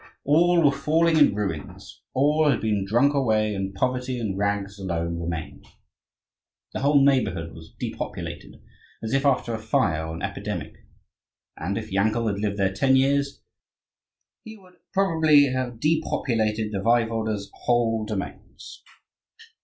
[0.23, 5.19] All were falling in ruins; all had been drunk away, and poverty and rags alone
[5.19, 5.67] remained.
[6.73, 8.55] The whole neighbourhood was depopulated,
[9.03, 10.73] as if after a fire or an epidemic;
[11.55, 13.43] and if Yankel had lived there ten years,
[14.43, 18.81] he would probably have depopulated the Waiwode's whole domains.